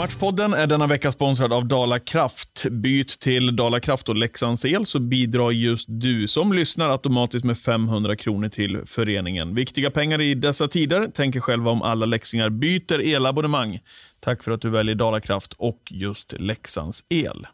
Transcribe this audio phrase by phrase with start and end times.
[0.00, 2.64] Matchpodden är denna vecka sponsrad av Dala Kraft.
[2.70, 7.58] Byt till Dala Kraft och Leksands El så bidrar just du som lyssnar automatiskt med
[7.58, 9.54] 500 kronor till föreningen.
[9.54, 11.08] Viktiga pengar i dessa tider.
[11.14, 13.78] Tänk själva om alla läxingar byter elabonnemang.
[14.20, 17.46] Tack för att du väljer Dala Kraft och just Leksands El.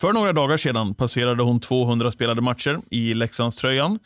[0.00, 3.98] För några dagar sedan passerade hon 200 spelade matcher i Leksandströjan.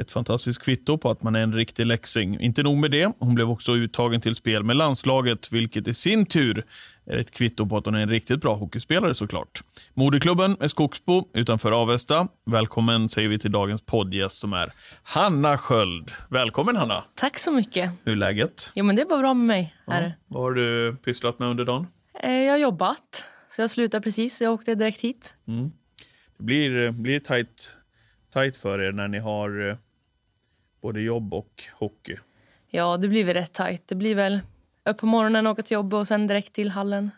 [0.00, 2.40] Ett fantastiskt kvitto på att man är en riktig läxing.
[2.40, 6.26] Inte nog med det, hon blev också uttagen till spel med landslaget, vilket i sin
[6.26, 6.64] tur
[7.06, 9.62] är ett kvitto på att hon är en riktigt bra hockeyspelare såklart.
[9.94, 12.28] Moderklubben är Skogsbo utanför Avesta.
[12.46, 16.10] Välkommen säger vi till dagens poddgäst som är Hanna Sköld.
[16.28, 17.04] Välkommen Hanna!
[17.14, 17.90] Tack så mycket.
[18.04, 18.70] Hur är läget?
[18.74, 19.74] Jo, men det är bara bra med mig.
[19.86, 20.10] Är Ja.
[20.26, 21.86] Vad har du pysslat med under dagen?
[22.22, 24.42] Eh, Jag har jobbat, så jag slutade precis.
[24.42, 25.34] Jag åkte direkt hit.
[26.38, 27.70] Det blir, blir tajt,
[28.32, 29.76] tajt för er när ni har eh,
[30.80, 32.16] både jobb och hockey.
[32.68, 33.88] Ja, det blir väl rätt tajt.
[33.88, 34.40] Det blir väl
[34.84, 37.10] upp på morgonen, åka till jobbet och sen direkt till hallen.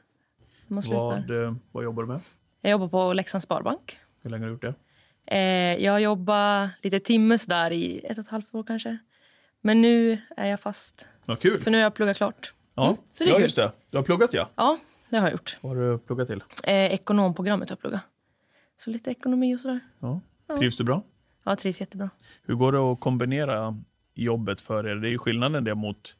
[0.66, 1.24] Man slutar.
[1.28, 2.20] Vad, eh, vad jobbar du med?
[2.60, 3.98] Jag jobbar på Leksands Sparbank.
[4.22, 4.74] Hur länge har du gjort det?
[5.36, 8.98] Eh, Jag jobbar lite timme sådär i ett och ett halvt år kanske.
[9.60, 11.08] Men nu är jag fast.
[11.24, 11.58] Vad kul!
[11.58, 12.54] För nu har jag pluggat klart.
[12.74, 13.42] Ja, så det är ja kul.
[13.42, 13.72] just det.
[13.90, 14.48] Du har pluggat ja.
[14.54, 14.78] Ja,
[15.08, 15.58] det har jag gjort.
[15.60, 16.42] Vad har du pluggat till?
[16.64, 18.00] Eh, ekonomprogrammet har jag pluggat.
[18.76, 19.80] Så lite ekonomi och sådär.
[20.00, 20.20] Ja.
[20.58, 21.02] Trivs du bra?
[21.44, 22.10] Ja, jag trivs jättebra.
[22.42, 23.82] Hur går det att kombinera
[24.14, 24.96] jobbet för er?
[24.96, 26.16] Det är ju skillnaden det mot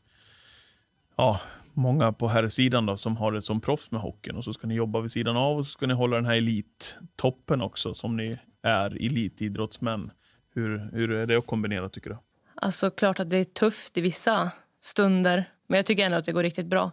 [1.16, 1.40] ja,
[1.72, 4.36] många på här sidan då, som har det som proffs med hockeyn.
[4.36, 6.36] Och så ska ni jobba vid sidan av och så ska ni hålla den här
[6.36, 10.10] elittoppen också som ni är elitidrottsmän.
[10.54, 12.16] Hur, hur är det att kombinera tycker du?
[12.54, 16.32] Alltså klart att det är tufft i vissa stunder, men jag tycker ändå att det
[16.32, 16.92] går riktigt bra.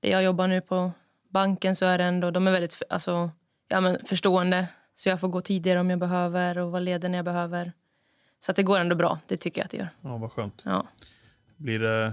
[0.00, 0.92] Det jag jobbar nu på
[1.30, 3.30] banken så är det ändå, de är väldigt alltså,
[3.68, 4.68] ja, men förstående.
[4.94, 7.72] Så jag får gå tidigare om jag behöver och vara ledig när jag behöver.
[8.40, 9.88] Så det går ändå bra, det tycker jag att det gör.
[10.00, 10.62] Ja, vad skönt.
[10.64, 10.86] Ja.
[11.56, 12.12] Blir det,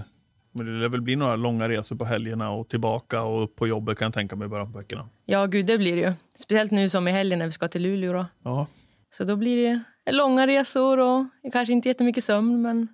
[0.51, 3.97] men det väl bli några långa resor på helgerna och tillbaka och upp på jobbet
[3.97, 5.09] kan jag tänka mig i början på veckorna.
[5.25, 6.13] ja, gud det blir det ju.
[6.35, 8.13] Speciellt nu som i helgen när vi ska till Luleå.
[8.13, 8.25] Då.
[8.43, 8.67] Ja,
[9.11, 12.87] Så då blir det långa resor och kanske inte jättemycket sömn, men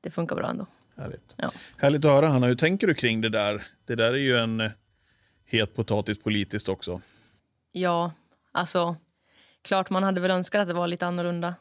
[0.00, 0.66] det funkar bra ändå.
[0.96, 1.34] Härligt.
[1.36, 1.50] Ja.
[1.76, 2.46] Härligt att höra, Hanna.
[2.46, 3.66] Hur tänker du kring det där?
[3.84, 4.70] Det där är ju en
[5.44, 7.00] het potatis politiskt också.
[7.72, 8.12] Ja,
[8.52, 8.96] alltså
[9.62, 11.54] klart man hade väl önskat att det var lite annorlunda.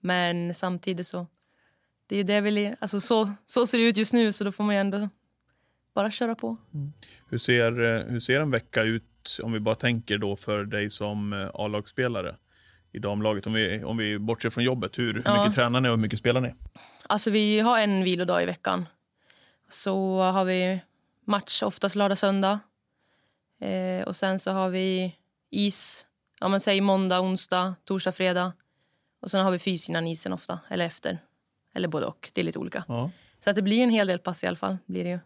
[0.00, 1.26] Men samtidigt så
[2.06, 4.52] det är ju det vi alltså så, så ser det ut just nu så då
[4.52, 5.08] får man ju ändå
[5.94, 6.56] bara köra på.
[7.28, 10.90] Hur ser, eh, hur ser en vecka ut, om vi bara tänker då för dig
[10.90, 12.36] som eh, A-lagsspelare
[12.92, 13.46] i damlaget?
[13.46, 15.38] Om vi, om vi bortser från jobbet, hur, hur Ja.
[15.38, 16.54] mycket tränar ni och hur mycket spelar ni?
[17.06, 18.88] Alltså vi har en vilodag i veckan.
[19.68, 20.80] Så har vi
[21.24, 22.60] match oftast lördag, söndag.
[23.60, 25.16] Eh, och sen så har vi
[25.50, 26.05] is,
[26.40, 28.52] ja men säg måndag, onsdag, torsdag, fredag.
[29.20, 31.18] Och sen har vi fys innan isen ofta, eller efter.
[31.74, 32.84] Eller både och, det är lite olika.
[32.88, 33.10] Ja.
[33.40, 34.76] Så att det blir en hel del pass i alla fall.
[34.86, 35.18] Blir det ju.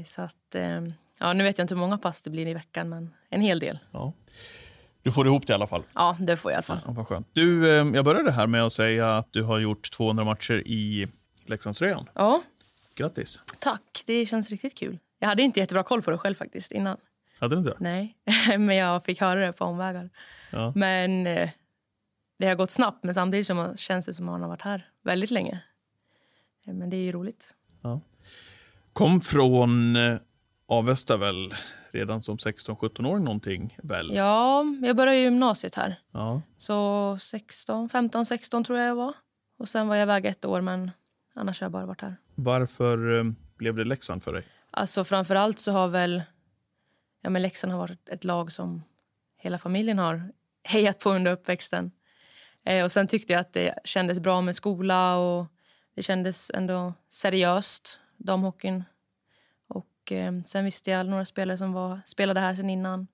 [0.00, 0.80] Eh, Så att, eh,
[1.18, 3.58] ja, nu vet jag inte hur många pass det blir i veckan, men en hel
[3.58, 3.78] del.
[3.90, 4.12] Ja.
[5.02, 5.82] Du får ihop det i alla fall.
[5.94, 6.80] Ja, det får jag i alla fall.
[6.86, 7.28] Ja, vad skönt.
[7.32, 11.06] Du, eh, jag började här med att säga att du har gjort 200 matcher i
[11.46, 12.08] Leksandströjan.
[12.14, 12.42] Ja,
[12.94, 13.40] Grattis.
[13.58, 14.02] tack.
[14.06, 14.98] Det känns riktigt kul.
[15.18, 16.96] Jag hade inte jättebra koll på det själv faktiskt innan.
[17.42, 17.76] Hade du inte det?
[17.80, 18.16] Nej,
[18.58, 20.10] men jag fick höra det på omvägar.
[20.50, 20.72] Ja.
[20.76, 21.50] Men eh,
[22.38, 24.88] det har gått snabbt, men samtidigt så känns det som att man har varit här
[25.04, 25.62] väldigt länge.
[26.66, 27.54] Eh, Men det är ju roligt.
[28.92, 30.16] Kom från eh,
[30.66, 31.54] Avesta väl
[31.92, 34.14] redan som 16-17-åring någonting väl?
[34.14, 35.96] Ja, jag började gymnasiet här.
[36.12, 36.42] Ja.
[36.58, 39.14] Så 16, 15, 16 tror jag jag var.
[39.58, 40.90] Och sen var jag iväg ett år, men
[41.34, 42.16] annars har jag bara varit här.
[42.34, 43.22] Varför
[43.56, 44.46] blev det Leksand för dig?
[44.70, 46.22] Alltså framför allt så har väl
[47.22, 48.82] ja, men Leksand har varit ett lag som
[49.36, 50.32] hela familjen har
[50.64, 51.90] hejat på under uppväxten.
[52.64, 55.46] Eh, och sen tyckte jag att det kändes bra med skola och
[55.94, 58.84] det kändes ändå seriöst, damhockeyn.
[59.68, 63.06] Och eh, sen visste jag några spelare som var, spelade här sen innan.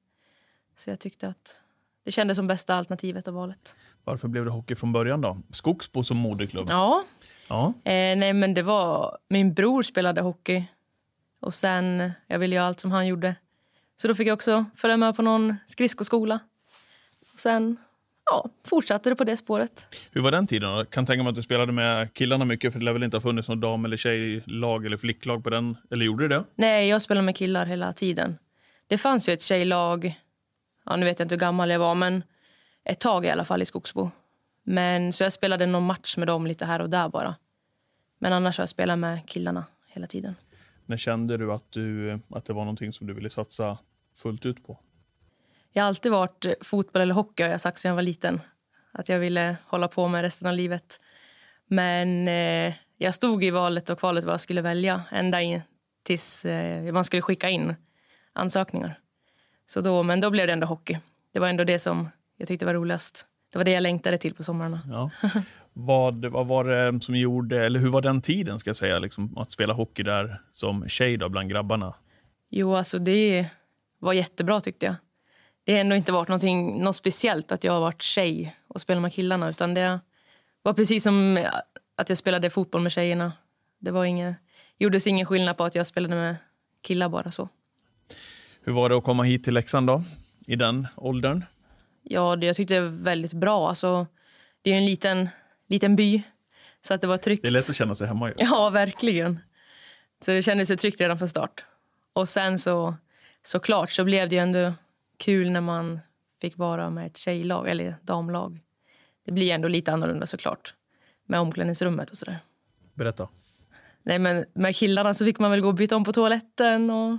[0.77, 1.61] Så jag tyckte att
[2.05, 3.77] det kändes som bästa alternativet av valet.
[4.05, 5.39] Varför blev det hockey från början då?
[5.51, 6.67] Skogsbo som moderklubb?
[6.71, 7.05] Ja,
[7.49, 7.67] Ja.
[7.85, 9.19] Eh, nej, men det var...
[9.29, 10.65] Min bror spelade hockey.
[11.41, 13.35] Och sen, Jag ville göra allt som han gjorde.
[14.01, 16.41] Så då fick jag också följa med på någon skridskoskola.
[17.35, 17.77] Och sen
[18.25, 19.87] ja, fortsatte det på det spåret.
[20.11, 20.71] Hur var den tiden?
[20.71, 23.17] Jag kan tänka mig att du spelade med killarna mycket för det lär väl inte
[23.17, 25.77] ha funnits någon dam eller tjejlag eller flicklag på den?
[25.91, 26.45] Eller gjorde det det?
[26.55, 28.39] Nej, jag spelade med killar hela tiden.
[28.87, 30.15] Det fanns ju ett tjejlag,
[30.85, 32.23] ja, nu vet jag inte hur gammal jag var, men
[32.85, 34.11] ett tag i alla fall i Skogsbo.
[34.63, 37.35] Men, så jag spelade någon match med dem lite här och där bara.
[38.19, 40.35] Men annars har jag spelat med killarna hela tiden.
[40.87, 43.79] När kände du att, du att det var någonting som du ville satsa
[44.19, 44.79] fullt ut på?
[45.73, 48.41] Jag har alltid varit eh, fotboll eller hockey har jag sagt sedan jag var liten.
[48.93, 51.01] Att jag ville hålla på med resten av livet.
[51.67, 55.61] Men eh, jag stod i valet och kvalet vad jag skulle välja ända in
[56.03, 57.75] tills eh, man skulle skicka in
[58.33, 58.99] ansökningar.
[59.67, 60.99] Så då, men då blev det ändå hockey.
[61.33, 63.27] Det var ändå det som jag tyckte var roligast.
[63.53, 64.81] Det var det jag längtade till på somrarna.
[64.91, 65.11] Ja.
[65.73, 69.39] vad, vad var det som gjorde, eller hur var den tiden ska jag säga, liksom,
[69.39, 71.95] att spela hockey där som tjej då, bland grabbarna?
[72.51, 73.51] Jo, alltså det
[73.99, 74.95] var jättebra tyckte jag.
[75.65, 76.29] Det har ändå inte varit
[76.83, 79.49] något speciellt att jag har varit tjej och spelat med killarna.
[79.49, 80.01] Utan det
[80.63, 81.47] var precis som
[81.97, 83.33] att jag spelade fotboll med tjejerna.
[83.79, 84.37] Det var inget,
[84.79, 86.37] gjordes ingen skillnad på att jag spelade med
[86.83, 87.49] killar bara så.
[88.63, 90.03] Hur var det att komma hit till Leksand då,
[90.47, 91.45] i den åldern?
[92.03, 93.69] Ja, det, jag tyckte det var väldigt bra.
[93.69, 94.07] Alltså,
[94.63, 95.29] det är en liten,
[95.69, 96.23] liten by,
[96.87, 97.43] så att det var tryggt.
[97.43, 98.29] Det är lätt att känna sig hemma.
[98.29, 98.35] Ju.
[98.39, 99.39] Ja, verkligen.
[100.21, 101.65] Så det kändes tryggt redan från start.
[102.13, 102.95] Och sen så
[103.43, 104.75] såklart så blev det ändå
[105.17, 106.01] kul när man
[106.41, 108.61] fick vara med ett tjejlag eller damlag.
[109.25, 110.75] Det blir ändå lite annorlunda såklart
[111.27, 112.39] med omklädningsrummet och sådär.
[112.95, 113.29] Berätta.
[114.03, 117.19] Nej, men med killarna så fick man väl gå och byta om på toaletten och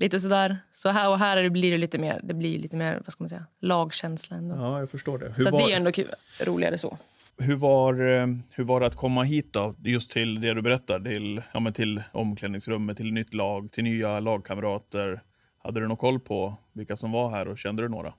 [0.00, 0.58] lite sådär.
[0.72, 3.28] Så här och här blir det lite mer, det blir lite mer, vad ska man
[3.28, 4.54] säga, lagkänsla ändå.
[4.54, 5.32] Ja, jag förstår det.
[5.36, 6.10] Hur så var, det är ändå kul,
[6.44, 6.98] roligare så.
[7.38, 11.00] Hur var, eh, hur var det att komma hit då, just till det du berättar,
[11.00, 15.20] till, ja, men till omklädningsrummet, till nytt lag, till nya lagkamrater?
[15.68, 18.14] Hade du någon koll på vilka som var här och kände du några?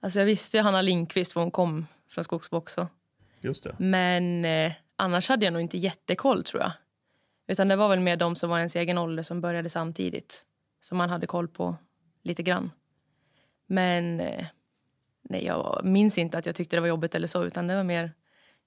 [0.00, 2.88] Alltså jag visste ju Hanna Lindqvist för hon kom från Skogsbo också.
[3.40, 3.76] Just det.
[3.78, 6.72] Men eh, annars hade jag nog inte jättekoll tror jag.
[7.48, 10.44] Utan det var väl mer de som var ens egen ålder som började samtidigt.
[10.80, 11.76] Som man hade koll på
[12.22, 12.70] lite grann.
[13.66, 14.46] Men eh,
[15.22, 17.44] nej, jag minns inte att jag tyckte det var jobbigt eller så.
[17.44, 18.12] Utan det var mer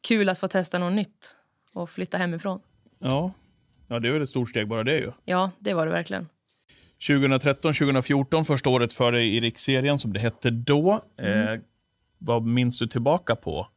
[0.08, 1.36] kul att få testa något nytt
[1.74, 2.60] och flytta hemifrån.
[3.00, 3.34] Ja,
[3.88, 5.12] ja det väl ett stort steg bara det ju.
[5.25, 6.28] Ja, det var det verkligen.
[7.08, 11.02] 2013-2014, första året för dig i riksserien som det hette då.
[11.18, 11.48] Mm.
[11.48, 11.60] Eh,
[12.18, 13.68] vad minns du tillbaka på?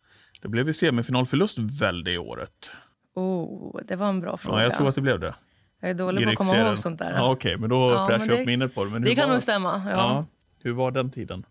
[0.42, 2.70] Det blev ju semifinalförlust väl det året?
[3.14, 4.58] Oh, det var en bra fråga.
[4.58, 5.34] Ja, jag tror att det blev det.
[5.80, 7.12] Jag är dålig på att komma ihåg sånt där.
[7.12, 8.90] Ja, Okej, okay, men då ja, fräschar jag upp minnet på det.
[8.90, 9.82] Men det kan nog stämma.
[9.86, 9.90] Ja.
[9.90, 10.26] ja.
[10.62, 11.46] Hur var den tiden?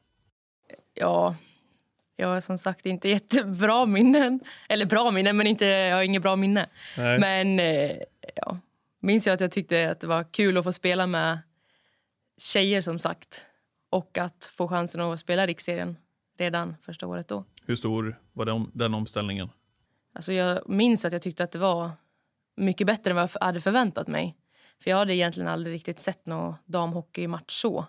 [0.94, 1.36] Ja,
[2.16, 4.40] jag har som sagt inte jättebra minnen.
[4.70, 6.66] Eller bra minnen, men inte, jag har inget bra minne.
[6.98, 7.20] Nej.
[7.20, 7.92] Men eh,
[8.36, 8.60] ja,
[9.02, 11.40] minns jag att jag tyckte att det var kul att få spela med
[12.38, 13.46] tjejer som sagt.
[13.90, 15.98] Och att få chansen att spela riksserien
[16.38, 17.46] redan första året då.
[17.66, 19.50] Hur stor var den, den omställningen?
[20.14, 21.92] Alltså jag minns att jag tyckte att det var
[22.56, 24.36] mycket bättre än vad jag hade förväntat mig.
[24.80, 27.86] För Jag hade egentligen aldrig riktigt sett någon damhockeymatch så.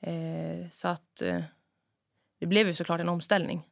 [0.00, 1.40] Eh, så att eh,
[2.40, 3.62] det blev ju såklart en omställning.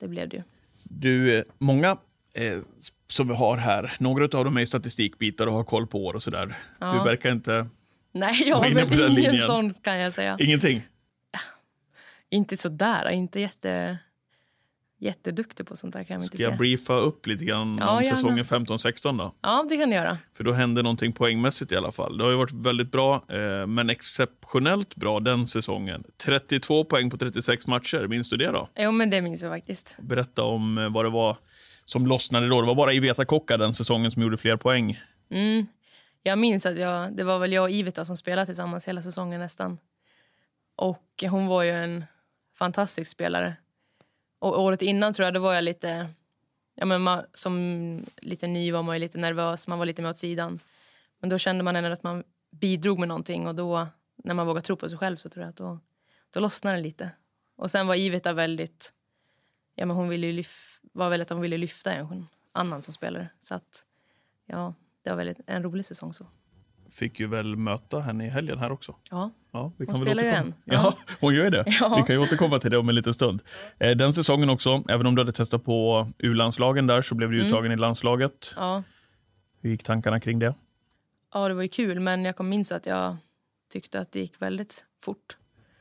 [0.00, 0.42] Det blev det ju.
[0.82, 1.96] Du, eh, många
[2.32, 2.58] eh,
[3.06, 6.22] som vi har här, några av dem är statistikbitar och har koll på år och
[6.22, 6.58] sådär.
[6.78, 6.92] Ja.
[6.92, 7.66] Du verkar inte
[8.12, 9.38] Nej, jag har väl ingen linjen.
[9.38, 10.36] sån kan jag säga.
[10.40, 10.82] Ingenting?
[11.32, 11.38] Ja.
[12.30, 13.98] Inte sådär, inte jätte
[15.02, 16.04] jätteduktig på sånt där.
[16.04, 19.34] Kan jag Ska jag briefa upp lite grann ja, om säsongen 15-16 då?
[19.40, 20.18] Ja, det kan du göra.
[20.36, 22.18] För då hände någonting poängmässigt i alla fall.
[22.18, 26.04] Det har varit väldigt bra, eh, men exceptionellt bra den säsongen.
[26.24, 28.68] 32 poäng på 36 matcher, minns du det då?
[28.76, 29.96] Jo, men det minns jag faktiskt.
[30.00, 31.36] Berätta om eh, vad det var
[31.84, 32.60] som lossnade då.
[32.60, 35.00] Det var bara Iveta Kokka den säsongen som gjorde fler poäng.
[35.30, 35.66] Mm.
[36.22, 39.40] Jag minns att jag, det var väl jag och Iveta som spelade tillsammans hela säsongen
[39.40, 39.78] nästan.
[40.76, 42.04] Och hon var ju en
[42.54, 43.56] fantastisk spelare.
[44.38, 46.08] Och året innan tror jag, då var jag lite...
[46.74, 50.18] Ja, men man, som lite ny var man lite nervös, man var lite mer åt
[50.18, 50.58] sidan.
[51.18, 53.86] Men då kände man ändå att man bidrog med någonting och då,
[54.16, 55.78] när man vågar tro på sig själv så tror jag att då,
[56.32, 57.10] då lossnar det lite.
[57.56, 58.92] Och sen var Iveta väldigt...
[59.74, 63.28] Ja, men hon ville lyf, var väldigt att hon ville lyfta en annan som spelare.
[63.40, 63.84] Så att,
[64.46, 66.26] ja, det var väldigt, en rolig säsong så
[66.92, 68.94] fick ju väl möta henne i helgen här också.
[69.10, 70.54] Ja, ja vi kan hon spelar ju än.
[70.64, 70.74] Ja.
[70.74, 71.64] ja, hon gör det.
[71.80, 71.96] Ja.
[71.96, 73.42] Vi kan ju återkomma till det om en liten stund.
[73.78, 77.36] Eh, den säsongen också, även om du hade testat på U-landslagen där så blev du
[77.36, 77.48] mm.
[77.48, 78.54] uttagen i landslaget.
[78.56, 78.82] Ja.
[79.60, 80.54] Hur gick tankarna kring det?
[81.34, 83.16] Ja, det var ju kul, men jag minns att jag
[83.72, 85.36] tyckte att det gick väldigt fort.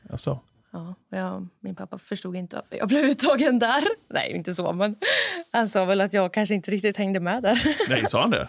[0.10, 0.40] Alltså.
[0.72, 3.84] Ja, jag, min pappa förstod inte varför jag blev uttagen där.
[4.08, 4.96] Nej, inte så, men
[5.52, 7.64] han sa väl att jag kanske inte riktigt hängde med där.
[7.90, 8.48] Nej, sa han det?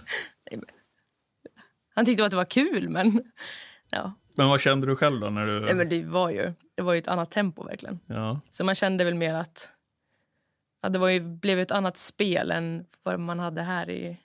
[1.94, 3.22] Han tyckte att det var kul, men...
[3.90, 4.12] Ja.
[4.36, 5.30] Men vad kände du själv då?
[5.30, 5.60] När du...
[5.60, 8.00] Nej, men det, var ju, det var ju ett annat tempo verkligen.
[8.06, 8.40] Ja.
[8.50, 9.70] Så man kände väl mer att...
[10.82, 14.16] Ja, det var ju, blev ett annat spel än vad man hade här i,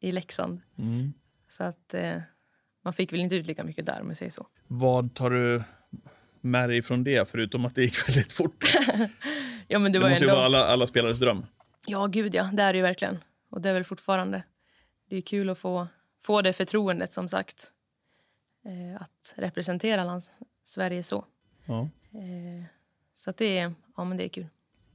[0.00, 0.60] i Leksand.
[0.78, 1.12] Mm.
[1.48, 2.16] Så att eh,
[2.84, 4.46] man fick väl inte ut lika mycket där om jag säger så.
[4.66, 5.62] Vad tar du
[6.44, 8.64] med dig från det, förutom att det gick väldigt fort?
[9.68, 10.32] ja, men det, det var måste ändå...
[10.32, 11.46] ju vara alla, alla spelares dröm.
[11.86, 12.50] Ja, gud ja.
[12.52, 13.18] Det är det ju verkligen.
[13.50, 14.42] Och det är väl fortfarande.
[15.10, 15.86] Det är kul att få
[16.24, 17.70] få det förtroendet som sagt.
[18.64, 20.22] Eh, att representera land,
[20.64, 21.24] Sverige så.
[21.64, 21.80] Ja.
[22.12, 22.64] Eh,
[23.14, 24.46] så det, är, ja, men det är kul.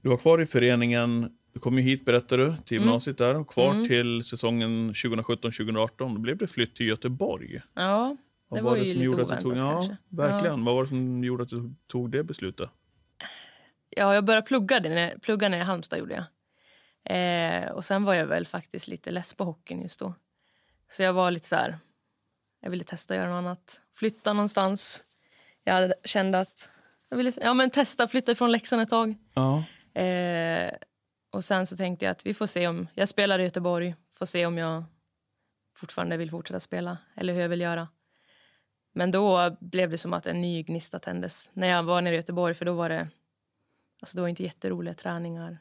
[0.02, 3.36] Du var kvar i föreningen Du kom ju hit, berättade du, till gymnasiet där.
[3.36, 5.90] Och kvar till säsongen 2017-2018.
[5.98, 7.62] Då blev det flytt till Göteborg.
[7.74, 8.18] Ja,
[8.50, 9.98] det Vad var, det ju som lite gjorde oväntat tog, ja, kanske.
[10.10, 10.66] Verkligen.
[10.66, 12.70] Vad var det som gjorde att du tog det beslutet?
[13.90, 16.26] Ja, jag började plugga, det när, plugga jag i Halmstad gjorde jag.
[17.04, 20.14] Eh, och sen var jag väl faktiskt lite less på hockeyn just då.
[20.90, 21.80] Så jag var lite så här,
[22.62, 23.82] jag ville testa att göra något annat.
[23.94, 25.04] Flytta någonstans.
[25.64, 26.70] Jag hade, kände att
[27.10, 29.16] jag ville ja, men testa flytta ifrån Leksand ett tag.
[29.34, 29.64] Ja.
[30.02, 30.72] Eh,
[31.32, 34.26] och sen så tänkte jag att vi får se om, jag spelar i Göteborg, får
[34.26, 34.84] se om jag
[35.76, 37.88] fortfarande vill fortsätta spela eller hur jag vill göra.
[38.94, 42.18] Men då blev det som att en ny gnista tändes när jag var nere i
[42.18, 43.08] Göteborg för då var det
[44.02, 45.58] alltså det var inte jätteroliga träningar.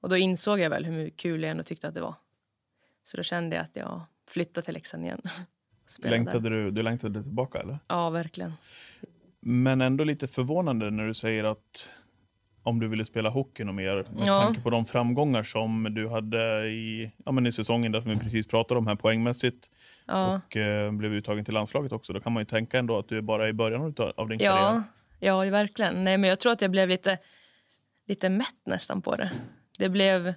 [0.00, 2.14] Och då insåg jag väl hur kul jag ändå tyckte att det var.
[3.04, 5.20] Så då kände jag att jag flyttade till Leksand igen.
[6.02, 7.78] Längtade du, du längtade tillbaka eller?
[7.88, 8.52] Ja, verkligen.
[9.40, 11.90] Men ändå lite förvånande när du säger att
[12.62, 14.42] om du ville spela hockey och mer med Ja.
[14.42, 18.16] tanke på de framgångar som du hade i, ja, men i säsongen där som vi
[18.18, 19.70] precis pratade om här poängmässigt
[20.06, 22.12] Ja, och eh, blev uttagen till landslaget också.
[22.12, 24.82] Då kan man ju tänka ändå att du är bara i början av din karriär.
[25.20, 26.04] ja, ja verkligen.
[26.04, 27.18] Nej, men jag tror att jag blev lite,
[28.06, 29.30] lite mätt nästan på det.
[29.78, 30.34] Det blev...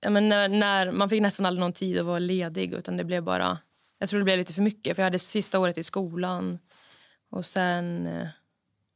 [0.00, 2.72] Ja, men när, när, man fick nästan aldrig någon tid att vara ledig.
[2.72, 3.58] utan det blev bara...
[3.98, 4.96] Jag tror det blev lite för mycket.
[4.96, 6.58] För Jag hade sista året i skolan.
[7.30, 8.26] Och sen eh,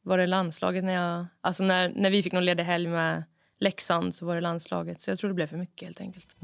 [0.03, 0.85] var det landslaget.
[0.85, 3.23] När, jag, alltså när, när vi fick någon ledig helg med
[3.59, 5.01] Leksand så var det landslaget.
[5.01, 6.37] Så jag tror det blev för mycket helt enkelt.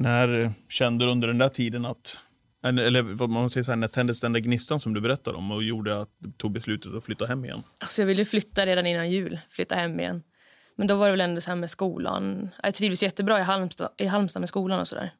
[0.00, 2.18] När eh, kände du under den där tiden att,
[2.64, 5.36] eller eller vad man säger så här, när tändes den där gnistan som du berättade
[5.36, 7.62] om och gjorde att du tog beslutet att flytta hem igen?
[7.78, 10.22] Alltså jag ville flytta redan innan jul, flytta hem igen.
[10.76, 12.50] Men då var det väl ändå så här med skolan.
[12.62, 15.10] Jag trivdes jättebra i Halmstad, i Halmstad med skolan och sådär.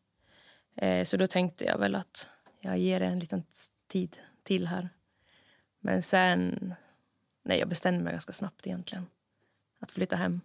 [0.77, 2.29] Eh, så då tänkte jag väl att
[2.61, 3.43] jag ger det en liten
[3.89, 4.89] tid till här.
[5.81, 6.75] Men sen,
[7.45, 9.07] nej jag bestämde mig ganska snabbt egentligen.
[9.81, 10.41] Att flytta hem.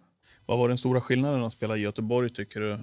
[0.46, 2.78] Vad var den stora skillnaden att spela i Göteborg tycker du?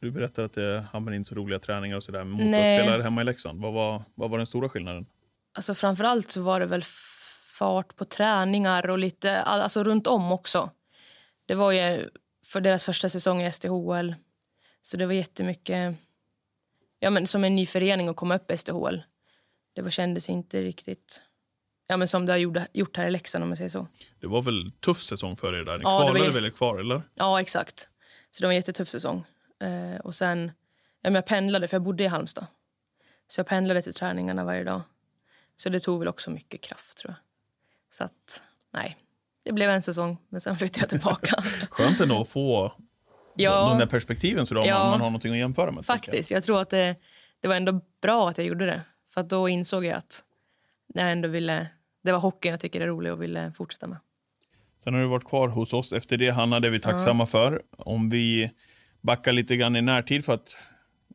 [0.00, 2.78] Du berättade att det ja, men inte så roliga träningar och sådär mot Nej.
[2.78, 3.60] att spela hemma i Leksand.
[3.62, 5.06] Vad var, vad var den stora skillnaden?
[5.54, 6.82] Alltså framförallt så var det väl
[7.58, 10.70] fart på träningar och lite all- alltså runt om också.
[11.46, 12.08] Det var ju
[12.46, 14.14] för deras första säsong i SDHL.
[14.82, 15.94] Så det var jättemycket
[16.98, 19.02] ja, men som en ny förening att komma upp i SDHL.
[19.74, 21.22] Det var, kändes inte riktigt
[21.86, 23.86] ja, men som det har gjort, gjort här i Leksand om man säger så.
[24.20, 25.78] Det var väl tuff säsong för er där?
[25.78, 27.02] Ni Ja, det var kvalade väl kvar, eller?
[27.14, 27.88] Ja, exakt.
[28.30, 29.24] Så det var en jättetuff säsong.
[29.60, 30.52] Eh, och sen,
[31.02, 32.46] ja, jag pendlade, för jag bodde i Halmstad.
[33.28, 34.80] Så jag pendlade till träningarna varje dag.
[35.56, 37.18] Så det tog väl också mycket kraft, tror jag.
[37.94, 38.96] Så att, nej.
[39.42, 41.42] Det blev en säsong, men sen flyttade jag tillbaka.
[41.70, 42.72] Skönt ändå att få
[43.36, 44.78] de ja, där perspektiven så då Ja.
[44.78, 45.74] man, man har någonting att jämföra med.
[45.74, 45.96] tänker jag.
[45.96, 46.30] faktiskt.
[46.30, 46.96] Jag tror att det,
[47.40, 48.82] det var ändå bra att jag gjorde det.
[49.14, 50.24] För då insåg jag att
[50.94, 51.66] jag ändå ville...
[52.02, 53.98] Det var hockeyn jag tycker är rolig och ville fortsätta med.
[54.84, 56.60] Sen har du varit kvar hos oss efter det, Hanna.
[56.60, 57.62] Det är vi tacksamma för.
[57.78, 58.50] Om vi
[59.08, 60.56] backar lite grann i närtid för att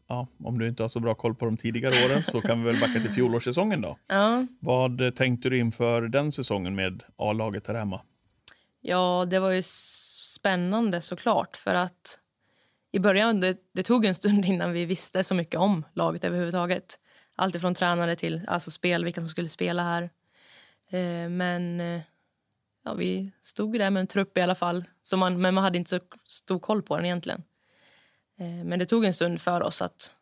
[0.08, 2.72] Ja, om du inte har så bra koll på de tidigare åren så kan vi
[2.72, 3.98] väl backa till fjolårssäsongen då.
[4.08, 8.02] Ja, Vad eh, tänkte du inför den säsongen med A-laget här hemma?
[8.82, 11.58] Ja, det var ju spännande såklart.
[11.58, 12.20] För att
[12.92, 17.00] i början, det, det tog en stund innan vi visste så mycket om laget överhuvudtaget.
[17.36, 20.04] Allt ifrån tränare till alltså spel, vilka som skulle spela här.
[20.90, 22.02] Eh, men eh,
[22.86, 24.84] ja, vi stod där med en trupp i alla fall.
[25.02, 27.44] Så man, men man hade inte så stor koll på den egentligen.
[28.40, 30.16] Eh, men det tog en stund för oss att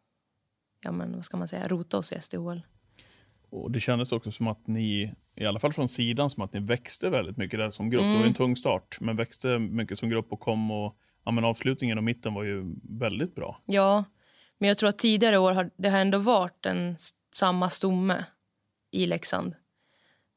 [0.81, 2.61] ja, men, vad ska man säga, rota oss i SDHL.
[3.49, 6.59] Och det kändes också som att ni, i alla fall från sidan, som att ni
[6.59, 8.01] växte väldigt mycket där som grupp.
[8.01, 8.27] Det var Mm.
[8.27, 12.03] en tung start, men växte mycket som grupp och kom och ja, men avslutningen och
[12.03, 13.59] mitten var ju väldigt bra.
[13.65, 14.03] Ja,
[14.57, 16.95] men jag tror att tidigare år har det har ändå varit en
[17.33, 18.25] samma stomme
[18.91, 19.53] i Leksand.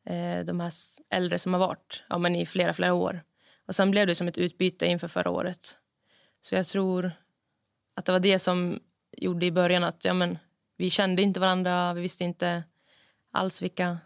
[0.07, 0.73] Eh, de här
[1.11, 3.23] äldre som har varit ja, men i flera, flera år.
[3.67, 5.79] Och sen blev det som ett utbyte inför förra året.
[6.41, 7.13] Så jag tror
[7.95, 8.81] att det var det som
[9.13, 10.39] gjorde i början att ja, men,
[10.77, 12.65] vi kände inte varandra, vi visste inte
[13.31, 13.99] alls vilka,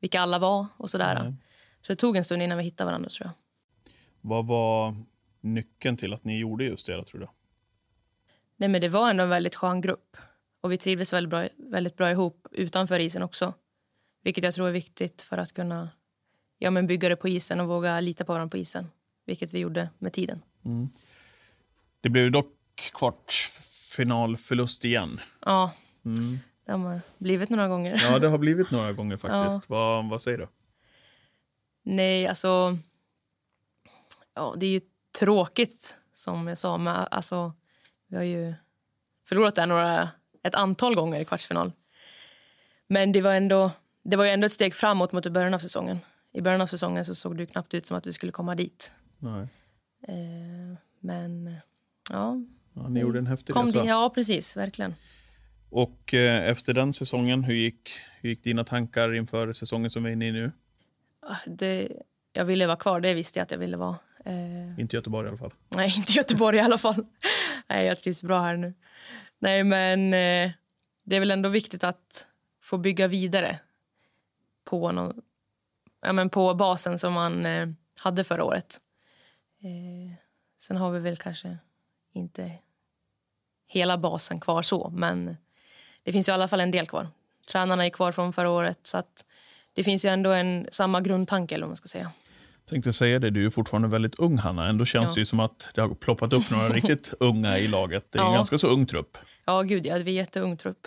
[0.00, 1.22] vilka alla var och sådär.
[1.22, 1.34] Nej.
[1.80, 3.34] Så det tog en stund innan vi hittade varandra tror jag.
[4.20, 4.96] Vad var
[5.40, 7.28] nyckeln till att ni gjorde just det, tror du?
[8.56, 10.16] Nej, men det var ändå en väldigt skön grupp.
[10.60, 13.54] Och vi trivdes väldigt bra, väldigt bra ihop utanför isen också.
[14.22, 15.88] Vilket jag tror är viktigt för att kunna
[16.58, 18.86] ja, men bygga det på isen och våga lita på varandra på isen.
[19.24, 20.42] Vilket vi gjorde med tiden.
[22.00, 25.20] Det blev dock kvartsfinalförlust igen.
[25.44, 25.70] Ja,
[26.04, 26.38] Mm.
[26.64, 28.00] det har blivit några gånger.
[28.02, 29.70] Ja, det har blivit några gånger faktiskt.
[29.70, 30.48] Vad, vad säger du?
[31.82, 32.78] Nej, alltså...
[34.34, 34.80] Ja, det är ju
[35.18, 36.78] tråkigt, som jag sa.
[36.78, 37.52] Men alltså,
[38.06, 38.54] vi har ju
[39.28, 40.08] förlorat där några,
[40.42, 41.72] ett antal gånger i kvartsfinal.
[42.86, 43.70] Men det var, ändå,
[44.02, 45.98] det var ju ändå ett steg framåt mot början av säsongen.
[46.32, 48.54] I början av säsongen så såg det ju knappt ut som att vi skulle komma
[48.54, 48.92] dit.
[49.18, 49.48] Nej.
[50.08, 51.56] Eh, Men
[52.10, 52.36] ja,
[52.82, 53.82] Ja, ni gjorde en häftig kom resa.
[53.82, 54.94] det, ja precis, verkligen.
[55.70, 60.08] Och eh, efter den säsongen, hur gick, hur gick dina tankar inför säsongen som vi
[60.10, 60.52] är inne i nu?
[61.20, 61.88] Ah, Det,
[62.32, 63.96] jag ville vara kvar, det visste jag att jag ville vara.
[64.24, 65.52] Eh, Inte Göteborg i alla fall.
[65.68, 67.06] nej, inte Göteborg i alla fall.
[67.68, 68.74] nej, jag trivs bra här nu.
[69.38, 70.50] Nej, men eh,
[71.04, 72.26] det är väl ändå viktigt att
[72.62, 73.58] få bygga vidare
[74.64, 75.20] på, någon,
[76.02, 77.68] ja, men på basen som man eh,
[77.98, 78.80] hade förra året.
[79.62, 80.14] Eh,
[80.60, 81.58] sen har vi väl kanske
[82.12, 82.52] inte
[83.68, 85.36] hela basen kvar så, men
[86.02, 87.08] det finns i alla fall en del kvar.
[87.52, 89.24] Tränarna är kvar från förra året, så att
[89.72, 91.54] det finns ju ändå en samma grundtanke.
[91.54, 92.10] Eller man ska säga.
[92.68, 94.68] Tänkte säga det, du är fortfarande väldigt ung Hanna.
[94.68, 95.14] Ändå känns Ja.
[95.14, 98.12] det ju som att det har ploppat upp några riktigt unga i laget.
[98.12, 98.34] Det är en Ja.
[98.34, 99.18] ganska så ung trupp.
[99.44, 100.86] Ja, gud, ja, vi är en jätteung trupp.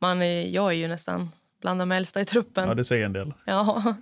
[0.00, 0.20] Man
[0.52, 2.68] jag är ju nästan bland de äldsta i truppen.
[2.68, 3.34] Ja, det säger en del.
[3.44, 3.94] Ja.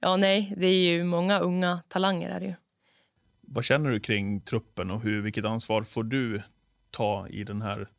[0.00, 2.30] ja, nej, det är ju många unga talanger.
[2.30, 2.54] Är det ju.
[3.40, 6.42] Vad känner du kring truppen och hur, vilket ansvar får du
[6.90, 7.90] ta i den här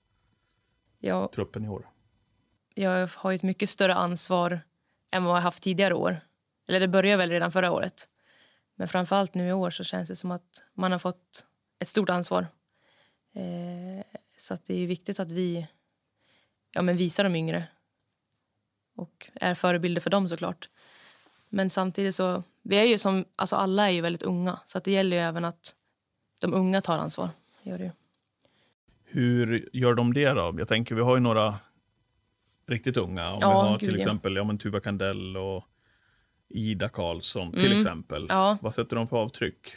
[1.00, 1.90] Jag, truppen i år?
[2.74, 4.62] jag har ett mycket större ansvar
[5.12, 6.22] än vad jag haft tidigare år.
[6.68, 8.10] Eller det började väl redan förra året.
[8.76, 11.46] Men framförallt nu i år så känns det som att man har fått
[11.80, 12.48] ett stort ansvar.
[13.34, 15.68] Eh, så det är viktigt att vi
[16.74, 17.68] ja, men visar de yngre
[18.96, 20.70] och är förebilder för dem såklart.
[21.50, 24.84] Men samtidigt så, vi är ju som, alltså alla är ju väldigt unga så att
[24.84, 25.76] det gäller ju även att
[26.38, 27.30] de unga tar ansvar.
[27.62, 27.92] Gör det ju.
[29.12, 30.56] Hur gör de det då?
[30.58, 31.56] Jag tänker, vi har ju några
[32.68, 33.32] riktigt unga.
[33.32, 33.98] Om Ja, vi har gud, till ja.
[33.98, 35.64] exempel ja, men Tuva Kandell och
[36.50, 38.24] Ida Karlsson till exempel.
[38.24, 38.38] Mm.
[38.38, 38.58] Ja.
[38.62, 39.76] Vad sätter de för avtryck?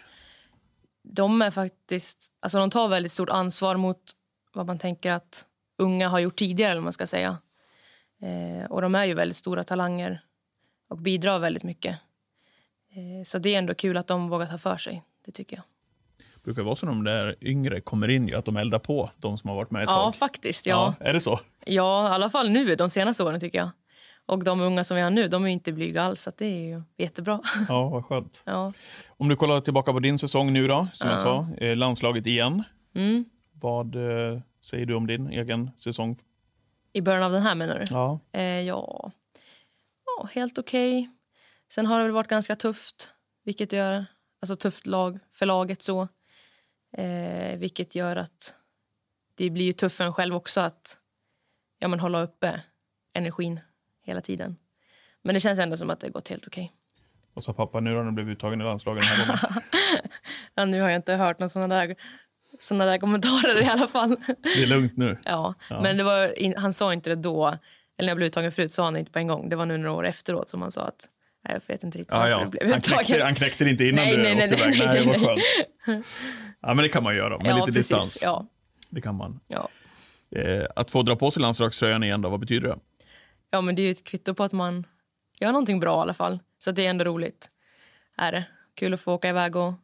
[1.02, 4.12] de är faktiskt, alltså de tar väldigt stort ansvar mot
[4.52, 5.46] vad man tänker att
[5.78, 6.72] unga har gjort tidigare.
[6.72, 7.38] Eller man ska säga.
[8.20, 10.24] Eh, och de är ju väldigt stora talanger
[10.88, 11.98] och bidrar väldigt mycket.
[12.90, 15.02] Eh, så det är ändå kul att de vågar ta för sig.
[15.24, 15.64] Det tycker jag.
[16.44, 19.38] Brukar vara så när de där yngre kommer in, ju, att de eldar på de
[19.38, 20.14] som har varit med ett Ja, tag.
[20.14, 20.66] faktiskt.
[20.66, 20.94] Ja.
[21.00, 21.40] Är det så?
[21.66, 23.70] ja, i alla fall nu de senaste åren tycker jag.
[24.26, 26.22] Och de unga som vi har nu, de är ju inte blyga alls.
[26.22, 27.40] Så det är ju jättebra.
[27.68, 28.42] Ja, vad skönt.
[28.44, 28.72] ja.
[29.06, 32.62] Om du kollar tillbaka på din säsong nu då, som jag sa, eh, landslaget igen.
[32.94, 33.24] Mm.
[33.52, 36.18] Vad eh, säger du om din egen säsong?
[36.92, 37.86] I början av den här menar du?
[37.90, 38.20] Ja.
[38.32, 39.10] Eh, ja.
[40.06, 41.10] ja, helt okej.
[41.72, 43.12] Sen har det väl varit ganska tufft,
[43.44, 44.04] vilket gör,
[44.42, 46.08] alltså tufft lag för laget så.
[46.92, 48.54] Eh, vilket gör att
[49.34, 50.98] det blir ju för en själv också att
[51.78, 52.60] ja, men hålla uppe
[53.14, 53.60] energin
[54.02, 54.56] hela tiden.
[55.22, 56.72] Men det känns ändå som att det har gått helt okej.
[57.34, 59.62] Vad sa pappa nu då när du blev uttagen i landslaget den här gången?
[60.54, 61.96] Ja, nu har jag inte hört några såna där,
[62.58, 64.16] såna där kommentarer i alla fall.
[64.42, 65.18] Det är lugnt nu.
[65.24, 67.46] Ja, men det var, han sa inte det då.
[67.46, 67.58] Eller
[67.98, 69.48] när jag blev uttagen förut sa han inte på en gång.
[69.48, 71.08] Det var nu några år efteråt som han sa att
[71.42, 72.44] jag vet inte riktigt Ja, varför ja.
[72.44, 74.78] du blev Han, knäckte, han knäckte det inte innan Nej, du nej, nej, åkte iväg.
[74.78, 76.04] nej, Nej, det nej, skönt.
[76.60, 77.88] Ja, men det kan man göra med ja, lite precis.
[77.88, 78.18] distans.
[78.22, 78.46] Ja,
[78.90, 79.40] Det kan man.
[79.48, 79.68] ja.
[80.36, 82.78] Eh, att få dra på sig landslagströjan igen då, vad betyder det?
[83.50, 84.86] ja, men det är ju ett kvitto på att man
[85.40, 86.38] gör någonting bra i alla fall.
[86.58, 87.50] Så det är ändå roligt.
[88.16, 88.44] Är det.
[88.74, 89.74] Kul att få åka iväg och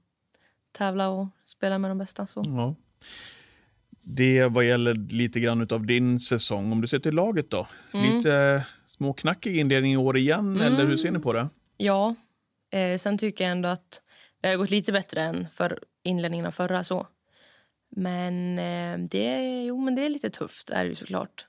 [0.72, 2.26] tävla och spela med de bästa.
[2.26, 2.42] Så.
[2.46, 2.74] Ja.
[4.02, 6.72] Det vad gäller lite grann av din säsong.
[6.72, 7.66] Om du ser till laget då?
[7.94, 8.16] Mm.
[8.16, 11.48] Lite småknackig inledning i år igen, eller hur ser ni på det?
[11.76, 12.14] Ja,
[12.70, 14.02] eh, sen tycker jag ändå att
[14.40, 16.84] det har gått lite bättre än för inledningen av förra.
[16.84, 17.06] så.
[17.90, 21.46] Men, eh, det, är- jo, men det är lite tufft, är det ju såklart.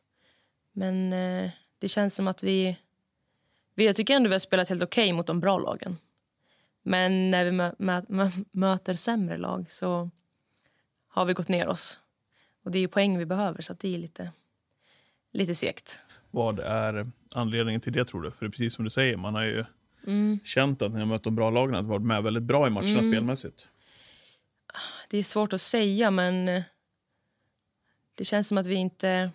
[0.72, 1.50] Men eh,
[1.80, 2.78] det känns som att vi...
[3.76, 5.98] vi jag tycker ändå vi har spelat helt okej mot de bra lagen.
[6.84, 10.10] Men när vi mö, mö, mö, möter sämre lag så
[11.08, 12.00] har vi gått ner oss.
[12.64, 14.32] Och Det är ju poäng vi behöver, så att det är lite,
[15.32, 16.00] lite segt.
[16.32, 18.32] Vad är anledningen till det tror du?
[18.32, 19.66] För det är precis som du säger, man har ju
[20.08, 20.40] Mm.
[20.44, 23.04] känt att när jag mött de bra lagen att varit med väldigt bra i matcherna
[23.04, 23.68] spelmässigt.
[25.10, 26.64] Det är svårt att säga, men eh,
[28.18, 29.32] det känns som att vi inte...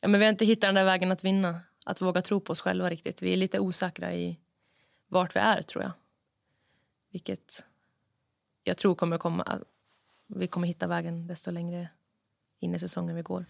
[0.00, 1.60] Ja, men vi har inte hittat den där vägen att vinna.
[1.84, 3.22] Att våga tro på oss själva riktigt.
[3.22, 4.38] Vi är lite osäkra i
[5.08, 5.92] vart vi är, tror jag.
[7.10, 7.64] Vilket
[8.64, 9.58] jag tror kommer komma...
[10.26, 11.88] Vi kommer hitta vägen desto längre
[12.60, 13.46] in i säsongen vi går.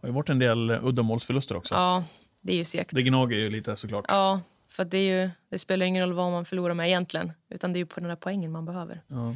[0.00, 1.74] Har ju varit en del uddamålsförluster också.
[1.74, 2.04] Ja,
[2.40, 2.90] det är ju segt.
[2.94, 4.04] Det gnager ju lite såklart.
[4.08, 7.32] Ja, för det, ju, det spelar ingen roll vad man förlorar med egentligen.
[7.50, 9.02] Utan det är ju på den där poängen man behöver.
[9.08, 9.34] Ja.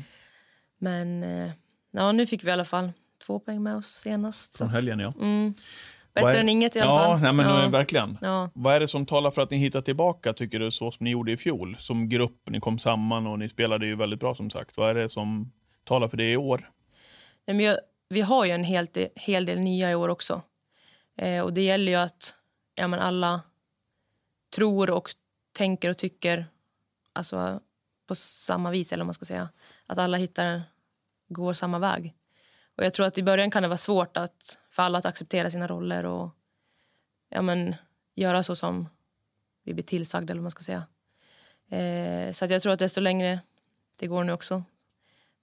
[0.79, 1.51] Men eh,
[1.91, 2.93] ja, nu fick vi i alla fall
[3.27, 4.59] två poäng med oss senast.
[4.59, 5.13] Från helgen ja.
[5.21, 5.55] Mm.
[6.15, 7.21] Bättre är- än inget i alla Ja, fall.
[7.21, 7.65] nej, men ja.
[7.65, 8.19] eh, verkligen.
[8.21, 8.51] Ja.
[8.55, 11.11] Vad är det som talar för att ni hittar tillbaka, tycker du, så som ni
[11.11, 11.77] gjorde i fjol?
[11.79, 14.77] Som grupp, ni kom samman och ni spelade ju väldigt bra som sagt.
[14.77, 15.53] Vad är det som
[15.85, 16.71] talar för det i år?
[17.47, 17.77] Nej, men jag,
[18.09, 20.43] vi har ju en hel, del- hel del nya i år också.
[21.17, 22.35] Eh, och det gäller ju att
[22.75, 23.43] ja, men alla
[24.51, 25.11] tror och
[25.53, 26.47] tänker och tycker
[27.13, 27.61] alltså,
[28.07, 28.93] på samma vis.
[28.93, 29.49] eller man ska säga.
[29.87, 30.63] Att alla hittar
[31.29, 32.15] går samma väg.
[32.77, 35.51] Och jag tror att i början kan det vara svårt att, för alla att acceptera
[35.51, 36.31] sina roller och
[37.29, 37.75] ja, men,
[38.15, 38.89] göra så som
[39.63, 40.33] vi blir tillsagda.
[40.33, 40.87] Eller man ska säga.
[41.69, 43.41] Eh, så att jag tror att desto längre
[43.99, 44.65] det går nu också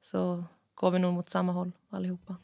[0.01, 0.43] så
[0.75, 2.35] går vi nog mot samma håll allihopa.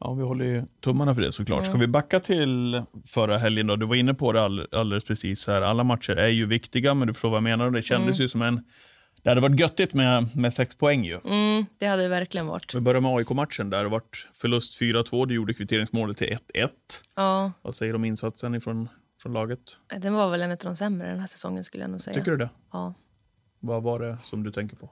[0.00, 1.66] Ja, vi håller ju tummarna för det såklart.
[1.66, 3.76] Ska vi backa till förra helgen då?
[3.76, 5.62] Du var inne på det all, alldeles precis här.
[5.62, 7.70] Alla matcher är ju viktiga, men du förstår vad jag menar.
[7.70, 8.22] Det kändes mm.
[8.22, 8.64] ju som en...
[9.22, 11.20] Det hade varit göttigt med, med sex poäng ju.
[11.24, 12.74] Mm, det hade det verkligen varit.
[12.74, 15.26] Vi börjar med AIK-matchen där det varit förlust 4-2.
[15.26, 16.68] Du gjorde kvitteringsmålet till 1-1.
[17.16, 17.52] Ja.
[17.62, 18.88] Vad säger du om insatsen ifrån,
[19.22, 19.60] från laget?
[20.00, 22.14] Den var väl en av de sämre den här säsongen skulle jag nog säga.
[22.14, 22.50] Tycker du det?
[22.72, 22.94] Ja.
[23.60, 24.90] Vad var det som du tänker på?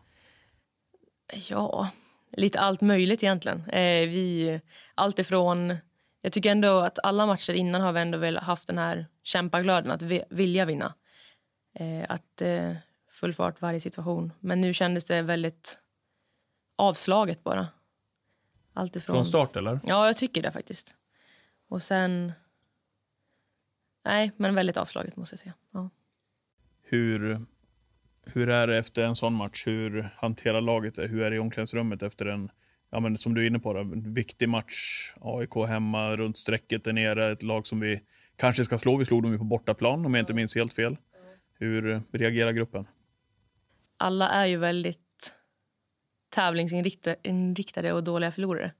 [1.51, 1.91] Ja,
[2.33, 3.59] lite allt möjligt egentligen.
[3.59, 4.61] Eh, vi,
[4.95, 5.77] allt ifrån...
[6.21, 9.91] Jag tycker ändå att alla matcher innan har vi ändå väl haft den här kämpaglöden
[9.91, 10.95] att vilja vinna.
[11.75, 12.73] Eh, att eh,
[13.11, 14.33] full fart varje situation.
[14.41, 15.79] Men nu kändes det väldigt
[16.77, 17.67] avslaget bara.
[18.73, 19.17] Allt ifrån...
[19.17, 19.81] Från start eller?
[19.85, 20.97] Ja, jag tycker det faktiskt.
[21.69, 22.33] Och sen...
[24.05, 25.55] Nej, men väldigt avslaget måste jag säga.
[25.73, 25.91] Ja.
[26.83, 27.47] Hur
[28.33, 29.67] hur är det efter en sån match?
[29.67, 31.07] Hur hanterar laget det?
[31.07, 32.51] Hur är det i omklädningsrummet efter en,
[32.91, 35.13] ja, men som du är inne på, då, en viktig match?
[35.21, 38.01] AIK hemma, runt strecket där nere, ett lag som vi
[38.37, 38.97] kanske ska slå.
[38.97, 40.97] Vi slog dem ju på bortaplan om jag inte minns helt fel.
[41.59, 42.87] Hur reagerar gruppen?
[43.97, 45.35] Alla är ju väldigt
[46.31, 48.73] tävlingsinriktade och dåliga förlorare.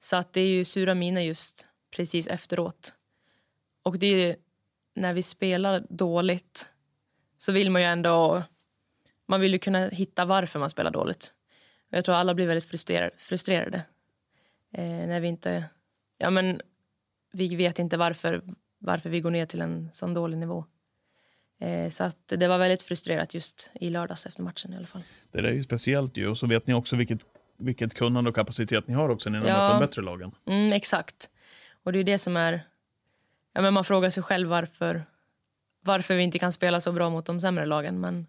[0.00, 2.94] Så att det är ju sura miner just precis efteråt.
[3.82, 4.36] Och det är
[4.94, 6.68] när vi spelar dåligt
[7.38, 8.42] så vill man ju ändå
[9.32, 11.34] man vill ju kunna hitta varför man spelar dåligt.
[11.90, 13.82] Jag tror alla blir väldigt frustrerade, frustrerade
[14.72, 15.64] eh, när vi inte...
[16.18, 16.60] Ja, men
[17.32, 18.42] vi vet inte varför,
[18.78, 20.64] varför vi går ner till en sån dålig nivå.
[21.60, 25.02] Eh, så att det var väldigt frustrerat just i lördags efter matchen i alla fall.
[25.30, 26.28] Det är ju speciellt ju.
[26.28, 27.20] Och så vet ni också vilket,
[27.56, 29.54] vilket kunnande och kapacitet ni har också när ni ja.
[29.54, 30.32] möter de bättre lagen.
[30.46, 31.30] Mm, exakt.
[31.82, 32.60] Och det är det som är...
[33.52, 35.04] Ja, men man frågar sig själv varför,
[35.80, 38.00] varför vi inte kan spela så bra mot de sämre lagen.
[38.00, 38.26] Men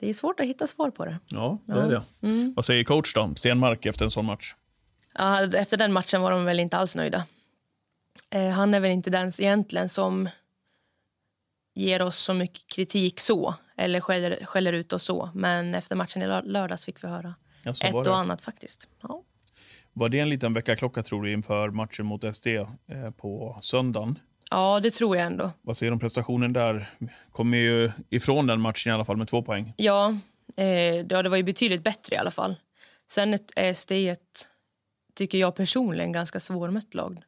[0.00, 1.18] det är svårt att hitta svar på det.
[1.28, 1.82] Ja, det ja.
[1.82, 2.02] är det.
[2.22, 2.52] Mm.
[2.56, 4.54] Vad säger coach då, Stenmark, efter en sån match?
[5.14, 7.24] Ja, efter den matchen var de väl inte alls nöjda.
[8.30, 10.28] Eh, han är väl inte den egentligen som
[11.74, 15.30] ger oss så mycket kritik så, eller skäller, skäller ut oss så.
[15.34, 18.88] Men efter matchen i lördags fick vi höra ja, ett och annat faktiskt.
[19.02, 19.22] Ja.
[19.92, 24.18] Var det en liten väckarklocka tror du inför matchen mot SD eh, på söndagen?
[24.50, 25.50] Ja, det tror jag ändå.
[25.62, 26.90] Vad säger du om prestationen där?
[27.32, 29.74] Kommer ju ifrån den matchen i alla fall med två poäng.
[29.76, 30.08] Ja,
[30.56, 32.56] eh, det var ju betydligt bättre i alla fall.
[33.10, 34.48] Sen är SD ett,
[35.14, 37.22] tycker jag personligen, ganska svårmött lag.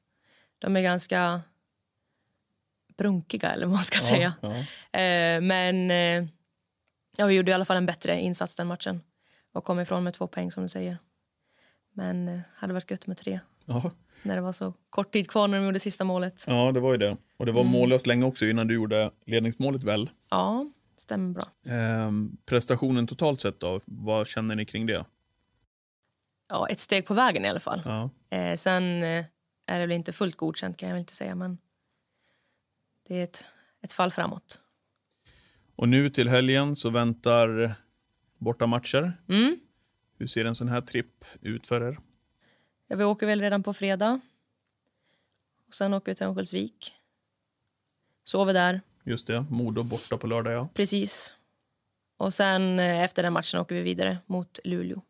[0.58, 1.40] De är ganska
[2.96, 4.34] brunkiga, eller vad man ska ja, säga.
[4.40, 4.54] Ja.
[5.00, 6.28] Eh, men eh,
[7.18, 9.00] ja, vi gjorde i alla fall en bättre insats den matchen
[9.52, 10.98] och kom ifrån med två poäng som du säger.
[11.92, 13.40] Men eh, hade varit gött med tre.
[13.64, 13.90] Ja
[14.22, 16.44] när det var så kort tid kvar när de gjorde sista målet.
[16.46, 17.16] Ja, det var ju det.
[17.36, 17.72] Och det var mm.
[17.72, 20.10] mållöst länge också innan du gjorde ledningsmålet väl?
[20.30, 20.66] Ja,
[20.98, 21.74] stämmer bra.
[21.74, 22.10] Eh,
[22.46, 25.04] prestationen totalt sett då, vad känner ni kring det?
[26.48, 27.82] Ja, ett steg på vägen i alla fall.
[27.84, 28.10] Ja.
[28.30, 29.24] Eh, sen eh,
[29.66, 31.58] är det väl inte fullt godkänt kan jag inte säga, men
[33.08, 33.44] det är ett,
[33.82, 34.60] ett fall framåt.
[35.76, 37.74] Och nu till helgen så väntar
[38.38, 39.12] borta matcher.
[39.28, 39.58] Mm.
[40.18, 41.98] Hur ser en sån här tripp ut för er?
[42.96, 44.20] Vi åker väl redan på fredag.
[45.68, 46.92] Och Sen åker vi till Örnsköldsvik.
[48.24, 48.80] Sover där.
[49.04, 50.52] Just det, Modo borta på lördag.
[50.52, 50.68] ja.
[50.74, 51.34] Precis.
[52.16, 55.02] Och sen eh, efter den matchen åker vi vidare mot Luleå.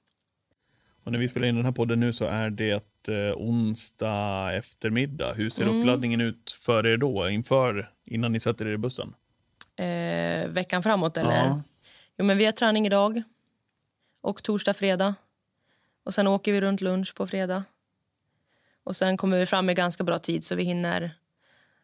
[1.05, 5.35] Och när vi spelar in den här podden nu så är det eh, onsdag eftermiddag.
[5.35, 5.81] Hur ser mm.
[5.81, 9.15] uppladdningen ut för er då, inför, innan ni sätter er i bussen?
[9.77, 11.47] Eh, veckan framåt eller?
[11.47, 11.63] Ja.
[12.17, 13.23] Jo, men vi har träning idag.
[14.21, 15.15] Och torsdag, fredag.
[16.05, 17.65] Och Sen åker vi runt lunch på fredag.
[18.85, 21.11] Och Sen kommer vi fram i ganska bra tid så vi hinner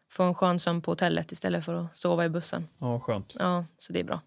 [0.09, 2.67] få en skön sömn på hotellet istället för att sova i bussen.
[2.77, 3.35] Ja, skönt.
[3.39, 4.21] Ja, så det är bra.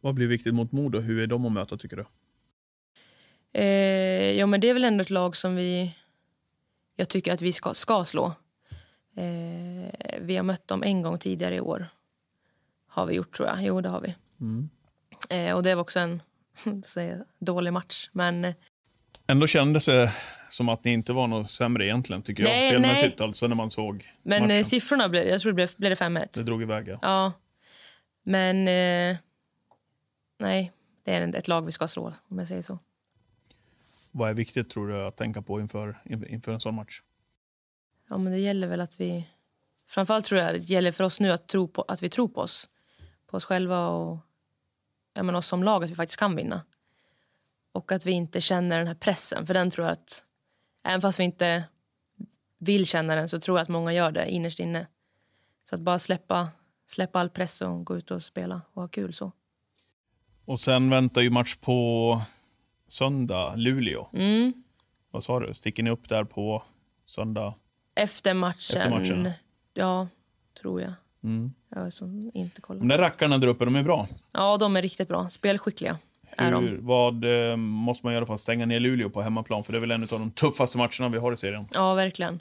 [0.00, 1.00] Vad blir viktigt mot Modo?
[1.00, 2.04] Hur är de att möta tycker du?
[3.52, 5.94] Eh, ja, men det är väl ändå ett lag som vi
[6.96, 8.26] jag tycker att vi ska, ska slå.
[9.16, 11.88] Eh, vi har mött dem en gång tidigare i år.
[12.86, 13.62] Har vi gjort tror jag.
[13.62, 14.14] Jo, det har vi.
[14.40, 14.68] Mm.
[15.30, 16.22] Eh, och det var också en
[17.38, 18.08] dålig match.
[18.12, 18.44] Men...
[18.44, 18.54] Eh,
[19.26, 20.12] Ändå kändes det
[20.54, 22.72] som att ni inte var något sämre egentligen, tycker nej, jag.
[22.72, 23.26] Spelmässigt nej.
[23.26, 24.64] alltså, när man såg Men eh, matchen.
[24.64, 26.28] siffrorna, blev, jag tror det blev, blev det 5-1.
[26.32, 26.98] Det drog iväg, ja.
[27.02, 27.32] ja.
[28.22, 29.16] Men eh,
[30.38, 30.72] nej,
[31.04, 32.78] det är ett lag vi ska slå, om jag säger så.
[34.10, 37.02] Vad är viktigt tror du att tänka på inför, inför en sån match?
[38.08, 39.28] Ja, men det gäller väl att vi...
[39.88, 42.40] Framförallt tror jag det gäller för oss nu att, tro på, att vi tror på
[42.40, 42.68] oss.
[43.26, 44.18] På oss själva och
[45.14, 46.60] ja, men oss som lag att vi faktiskt kan vinna.
[47.72, 49.46] och att vi inte känner den här pressen.
[49.46, 50.24] För den tror jag att,
[50.84, 51.64] även fast vi inte
[52.58, 54.86] vill känna den så tror jag att många gör det innerst inne.
[55.68, 56.48] Så att bara släppa,
[56.86, 59.32] släppa all press och gå ut och spela och ha kul så.
[60.44, 62.22] Och sen väntar ju match på
[62.88, 64.08] söndag, Luleå.
[64.12, 64.52] Mm.
[65.10, 66.62] Vad sa du, sticker ni upp där på
[67.06, 67.54] söndag?
[67.94, 69.30] Efter matchen, Efter matchen.
[69.74, 70.08] ja,
[70.60, 70.92] tror jag.
[71.22, 71.52] Mm.
[71.68, 71.86] Jag har
[72.34, 72.88] inte De kollat.
[72.88, 74.08] där rackarna där uppe, de är bra.
[74.32, 75.28] Ja, de är riktigt bra.
[75.30, 75.98] Spelskickliga
[76.36, 76.64] är de.
[76.64, 79.64] Hur, vad eh, måste man göra för att stänga ner Luleå på hemmaplan?
[79.64, 81.68] För det är väl en av de tuffaste matcherna vi har i serien.
[81.72, 82.34] Ja, verkligen.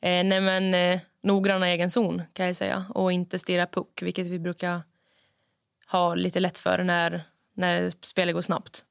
[0.00, 2.84] Eh, nej, men eh, noggranna egen zon kan jag säga.
[2.94, 4.80] Och inte stirra puck, vilket vi brukar
[5.90, 7.22] ha lite lätt för när,
[7.54, 8.84] när spelet går snabbt.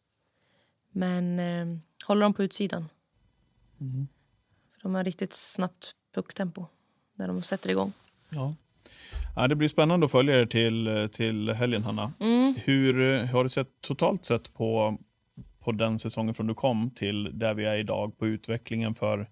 [0.92, 2.90] Men eh, håller dem på utsidan.
[4.74, 6.66] För de har riktigt snabbt pucktempo
[7.16, 7.94] när de sätter igång.
[8.30, 8.56] Ja.
[9.40, 12.14] Ja, det blir spännande att följa er till, till helgen, Hanna.
[12.20, 12.56] Mm.
[12.64, 14.98] Hur har du sett totalt sett på,
[15.60, 19.30] på den säsongen från du kom till där vi är idag på utvecklingen för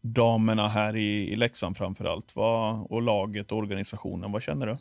[0.00, 2.36] damerna här i, i Leksand framför allt?
[2.36, 4.78] Vad, och laget och organisationen, vad känner du?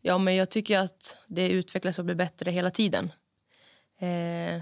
[0.00, 3.12] Ja, men jag tycker att det utvecklas och blir bättre hela tiden.
[3.98, 4.60] Eh,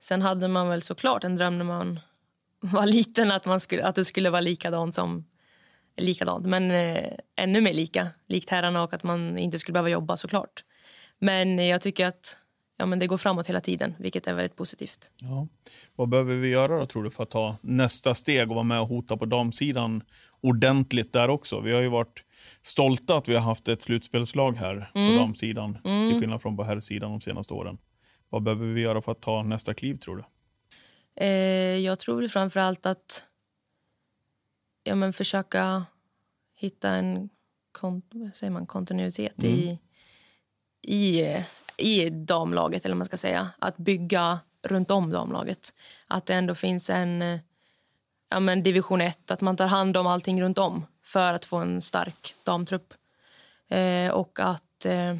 [0.00, 2.00] sen hade man väl såklart en dröm när man
[2.60, 5.24] var liten att, man skulle, att det skulle vara likadant som
[5.96, 10.16] likadant, men eh, ännu mer lika, likt herrarna och att man inte skulle behöva jobba
[10.16, 10.64] såklart.
[11.18, 12.38] Men jag tycker att
[12.76, 15.10] ja, men det går framåt hela tiden, vilket är väldigt positivt.
[15.20, 15.48] Ja.
[15.96, 18.80] Vad behöver vi göra då, tror du, för att ta nästa steg och vara med
[18.80, 20.02] och hota på damsidan
[20.40, 21.60] ordentligt där också?
[21.60, 22.24] Vi har ju varit
[22.62, 27.10] stolta att vi har haft ett slutspelslag här på damsidan, till skillnad från på herrsidan
[27.10, 27.78] de senaste åren.
[28.28, 30.24] Vad behöver vi göra för att ta nästa kliv, tror du?
[31.24, 33.24] Eh, jag tror framför allt att
[34.86, 35.84] ja, men försöka
[36.54, 37.28] hitta en
[38.32, 39.78] säger man, kontinuitet i,
[40.82, 41.44] i, eh,
[41.76, 42.84] i damlaget.
[42.84, 43.48] eller vad man ska säga.
[43.58, 45.74] Att bygga runt om damlaget.
[46.08, 47.38] Att det ändå finns en
[48.28, 51.56] ja, men division 1, att man tar hand om allting runt om för att få
[51.56, 52.94] en stark damtrupp.
[53.68, 55.16] Eh, och att eh,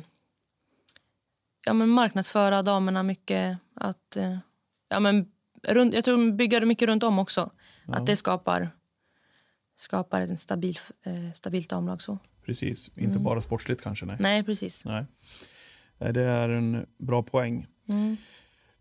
[1.64, 3.58] ja, men marknadsföra damerna mycket.
[3.74, 4.38] Att, eh,
[4.88, 7.50] ja, men runt, jag tror bygga det mycket runt om också.
[7.86, 8.70] Att det skapar,
[9.76, 12.02] skapar en stabil, eh, stabilt damlag.
[12.02, 12.18] Så.
[12.44, 14.06] Precis, inte bara sportsligt kanske.
[14.06, 14.16] Nej.
[14.20, 14.84] Nej, precis.
[14.84, 15.04] nej.
[15.98, 17.66] Nej, Det är en bra poäng.
[17.88, 18.16] Mm.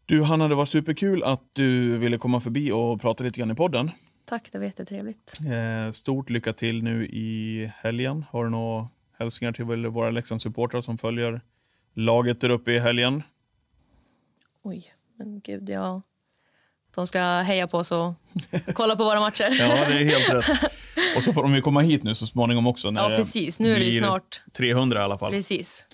[0.05, 3.55] Du Hanna, det var superkul att du ville komma förbi och prata lite grann i
[3.55, 3.91] podden.
[4.25, 5.39] Tack, det var jättetrevligt.
[5.39, 8.25] Eh, stort lycka till nu i helgen.
[8.29, 11.41] Har du några hälsningar till våra Leksandssupportrar som följer
[11.93, 13.23] laget där uppe i helgen?
[14.61, 16.01] Oj, men gud, ja.
[16.95, 18.13] De ska heja på oss och
[18.73, 19.47] kolla på våra matcher.
[19.59, 20.71] Ja, det är helt rätt.
[21.17, 22.91] Och så får de ju komma hit nu så småningom också.
[22.91, 23.59] När Ja, precis.
[23.59, 24.41] Nu är det ju snart.
[24.57, 25.31] 300 i alla fall.
[25.31, 25.87] Precis,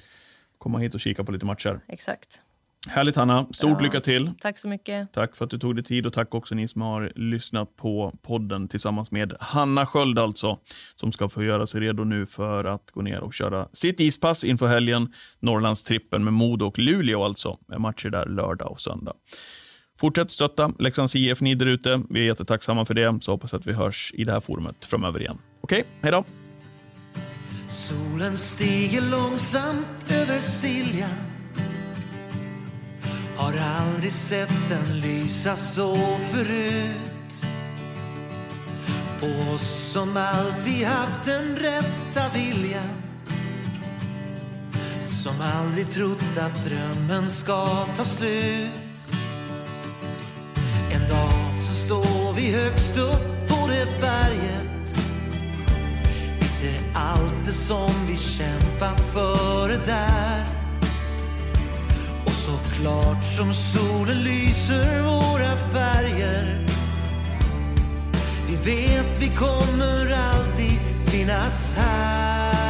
[0.57, 1.79] Komma hit och kika på lite matcher.
[1.87, 2.41] exakt.
[2.89, 3.85] Härligt Hanna, stort Ja.
[3.85, 4.31] lycka till.
[4.41, 5.13] Tack så mycket.
[5.13, 8.13] Tack för att du tog dig tid och tack också ni som har lyssnat på
[8.21, 10.57] podden tillsammans med Hanna Sköld alltså,
[10.95, 14.43] som ska få göra sig redo nu för att gå ner och köra sitt ispass
[14.43, 15.13] inför helgen.
[15.39, 19.13] Norrlandstrippen med Modo och Luleå alltså, med matcher där lördag och söndag.
[20.01, 22.01] Fortsätt stötta Leksands IF ni där ute.
[22.09, 25.19] Vi är jättetacksamma för det, så hoppas att vi hörs i det här forumet framöver
[25.19, 25.37] igen.
[25.61, 26.23] Okej, hej då!
[27.69, 31.09] Solen stiger långsamt över Siljan
[33.35, 35.95] Har aldrig sett den lysa så
[36.31, 37.45] förut
[39.19, 42.89] På oss som alltid haft den rätta viljan
[45.23, 47.65] Som aldrig trott att drömmen ska
[47.97, 48.80] ta slut
[52.41, 54.97] vi högst upp på det berget.
[56.39, 60.45] Vi ser allt det som vi kämpat för där.
[62.25, 66.67] Och så klart som solen lyser våra färger.
[68.47, 72.61] Vi vet vi kommer alltid finnas här.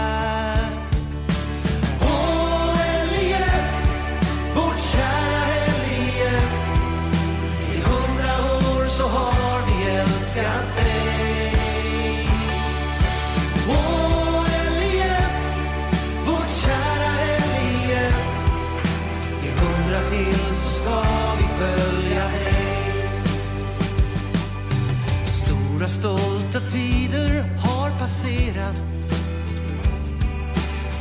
[28.12, 28.76] Passerat.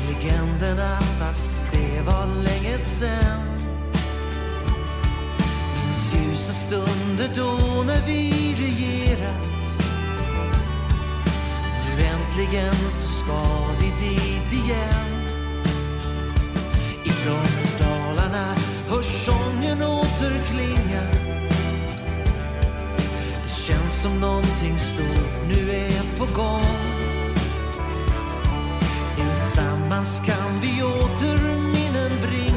[0.09, 3.43] Legenderna fast det var länge sen
[5.75, 9.77] Minns ljusa stunder då när vi regerat.
[11.85, 13.43] Nu äntligen så ska
[13.81, 15.11] vi dit igen.
[17.05, 18.55] Ifrån Dalarna
[18.89, 21.03] hörs sången återklinga
[23.45, 26.90] Det känns som någonting stort nu är på gång.
[30.01, 32.50] Hoppas kan vi åter minnen bringa